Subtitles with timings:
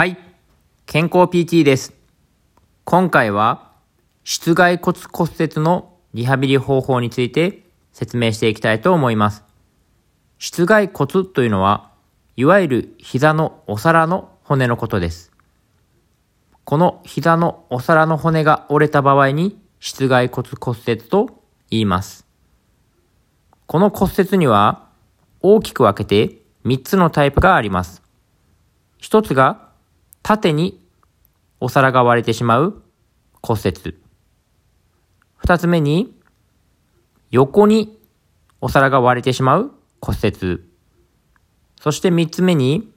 [0.00, 0.16] はい。
[0.86, 1.92] 健康 PT です。
[2.84, 3.72] 今回は、
[4.24, 9.44] 室外骨骨折のリハビリ方法について説明していきたいと思います。
[10.38, 11.90] 室外骨というのは、
[12.34, 15.32] いわゆる膝のお皿の骨のことです。
[16.64, 22.26] この膝のお皿の骨が折れた場合に、室外骨骨折と言います。
[23.66, 24.88] この骨折には、
[25.42, 28.02] 大きく分けて3つのタイプがあります。
[28.96, 29.68] 一つが、
[30.30, 30.80] 縦に
[31.58, 32.84] お皿が割れてしまう
[33.42, 33.96] 骨折。
[35.34, 36.16] 二つ目に、
[37.32, 37.98] 横に
[38.60, 40.60] お皿が割れてしまう骨折。
[41.80, 42.92] そして三つ目に、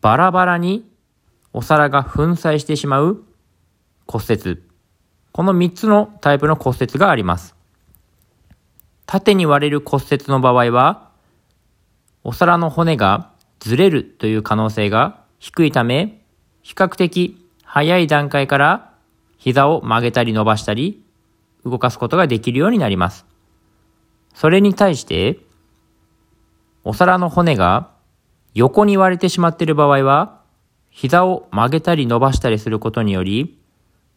[0.00, 0.90] バラバラに
[1.52, 3.22] お皿が粉砕してしまう
[4.06, 4.62] 骨折。
[5.32, 7.54] この三つのタイプの骨折があります。
[9.04, 11.10] 縦に割れる骨折の場合は、
[12.22, 16.23] お皿の骨がずれるという可能性が低いため、
[16.64, 18.90] 比較的早い段階から
[19.36, 21.04] 膝を曲げたり伸ばしたり
[21.64, 23.26] 動かすことができるようになります。
[24.34, 25.38] それに対して、
[26.82, 27.90] お皿の骨が
[28.54, 30.40] 横に割れてしまっている場合は、
[30.90, 33.58] 膝を曲げたり伸ばしたりすることにより、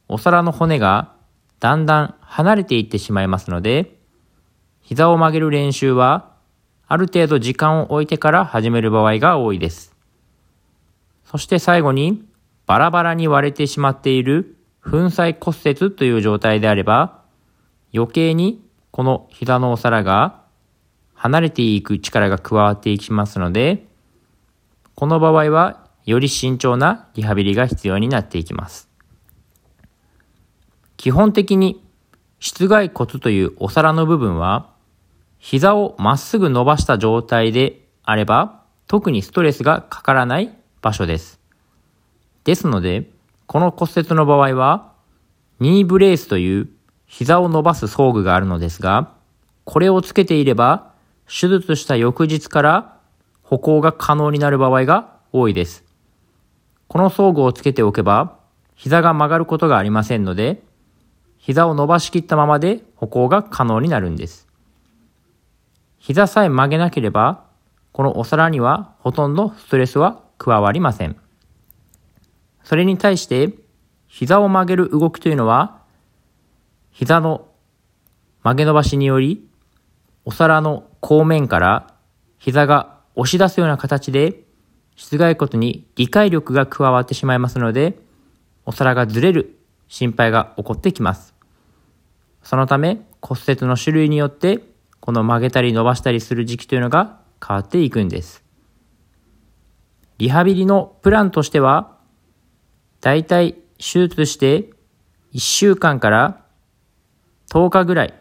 [0.08, 1.14] お皿の骨が
[1.60, 3.98] だんだん離れていってしまいますので、
[4.82, 6.32] 膝を曲げる練習は
[6.88, 9.94] ある程度時間を置いてから始める場合が多いです。
[11.26, 12.24] そして最後に、
[12.68, 17.24] バラバラに割れてしまっている粉砕骨折という状態であれば、
[17.94, 20.44] 余計にこの膝のお皿が
[21.14, 23.88] 離れていく力が加わっていきますので、
[24.96, 28.90] この場合はより慎重なリハビリが必要になっていきます。
[30.98, 31.84] 基本的に
[32.40, 34.74] 室外骨というお皿の部分は、
[35.40, 41.40] 膝をまっすぐ伸ばした状態であれば、特にストレスがかからない場所です。
[42.48, 43.12] ですので、
[43.46, 44.94] この骨折の場合は、
[45.60, 46.70] ニーブレースという
[47.06, 49.12] 膝を伸ばす装具があるのですが、
[49.66, 50.94] これをつけていれば、
[51.28, 52.98] 手術した翌日から
[53.44, 55.84] 歩行が可能になる場合が多いです。
[56.88, 58.40] この装具をつけておけば、
[58.76, 60.64] 膝が曲がることがありませんので、
[61.38, 64.48] 膝を伸ばしきったままで歩行が可能になるんです。
[66.00, 67.44] 膝さえ曲げなければ、
[67.92, 71.18] このお皿にはほとんどストレスは加わりません。
[72.68, 73.54] それに対して、
[74.08, 75.84] 膝を曲げる動きというのは、
[76.92, 77.48] 膝の
[78.44, 79.48] 曲げ伸ばしにより、
[80.26, 81.94] お皿の後面から
[82.38, 84.44] 膝が押し出すような形で、
[84.98, 88.00] 室外骨に理解力が加わってしまいますので、
[88.66, 89.58] お皿がずれる
[89.88, 91.34] 心配が起こってきます。
[92.44, 94.60] そのため骨折の種類によって
[95.00, 98.44] この曲げたり伸ばしたりする時期というのが変わっていくんです。
[100.18, 101.96] リハビリのプランとしては、
[103.08, 104.70] だいたい手術して
[105.34, 106.44] 1週間から
[107.50, 108.14] 10日ぐらい、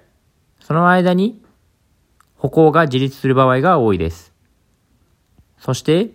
[0.61, 1.43] その間に
[2.37, 4.33] 歩行が自立する場合が多いです。
[5.59, 6.11] そして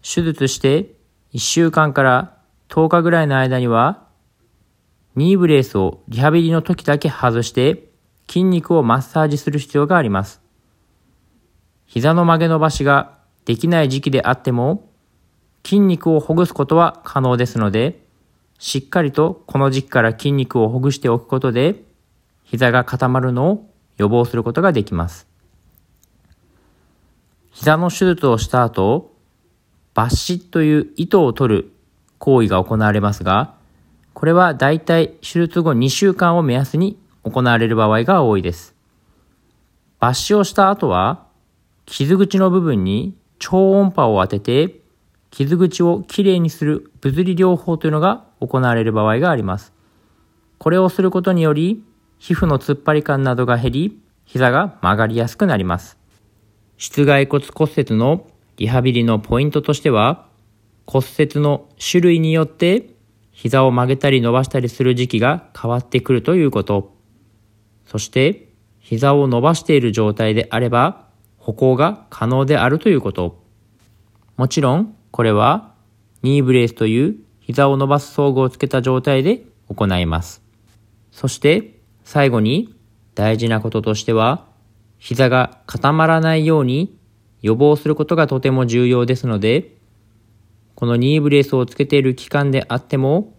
[0.00, 0.94] 手術して
[1.34, 2.38] 1週間から
[2.70, 4.06] 10日ぐらいの間には
[5.16, 7.90] ニーブレースをリハビリの時だけ外して
[8.26, 10.40] 筋肉をマッサージする必要があります。
[11.84, 14.88] 膝の曲げ伸ばしができない時期であっても
[15.62, 18.02] 筋肉をほぐすことは可能ですので、
[18.64, 21.82] しっかりとこの時期から筋肉をほぐしておくことで
[22.44, 25.28] 膝が固まるのを予防することができます。
[27.50, 29.12] 膝の手術をした後、
[29.94, 31.72] 抜歯という糸を取る
[32.16, 33.54] 行為が行われますが、
[34.14, 38.74] これはだいたい手術後2週間を目安に行われる場合が多いです。
[40.00, 41.26] 抜歯をした後は、
[41.84, 44.83] 傷口の部分に超音波を当てて、
[45.34, 49.72] 傷口をきれいにする物理療法というのが行われる場合があります。
[50.58, 51.82] これをすることにより、
[52.18, 55.98] 皮膚の突っ張り感などが減り、膝が曲がりやすくなります。
[56.76, 58.28] 室外骨骨折の
[58.58, 60.28] リハビリのポイントとしては、
[60.86, 62.90] 骨折の種類によって
[63.32, 66.94] 膝を曲げたり伸ばしたりする時期が変わってくるということ。
[67.86, 71.08] そして、膝を伸ばしている状態であれば、
[71.38, 73.42] 歩行が可能であるということ。
[74.36, 75.70] もちろん、これは、
[76.24, 80.42] ニーブレースという膝を伸ばす装具をつけた状態で行います。
[81.12, 82.74] そして、最後に
[83.14, 84.44] 大事なこととしては、
[84.98, 86.98] 膝が固まらないように
[87.42, 89.76] 予防することがとても重要ですので、
[90.74, 93.38] このニーブレースをつけている期間であっても、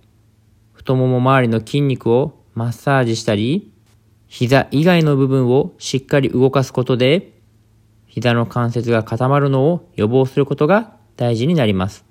[0.72, 3.74] 太もも周りの筋肉をマッサージしたり、
[4.28, 7.34] 膝以外の部分をしっかり動かすことで、
[8.08, 12.06] 膝の関節が固まるのを予防することが大事になります。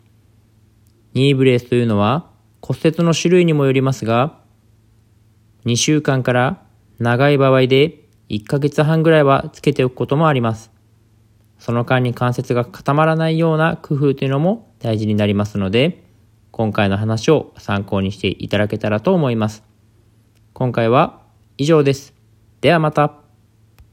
[1.15, 2.31] ニーブレースというのは
[2.61, 4.39] 骨折の種類にもよりますが、
[5.67, 6.63] 2週間から
[6.99, 10.71] 長い場合で1ヶ月半ぐらいはつけておくこともあります。
[11.59, 16.05] その間に関節が固まらないような工夫というのも大事になりますので、
[16.51, 19.65] 今回の話を参考にしていただけたらと思います。
[20.53, 21.23] 今回は
[21.59, 22.15] 以上です。
[22.61, 23.24] ではまた。